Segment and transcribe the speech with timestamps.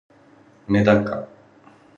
[0.67, 1.27] めだか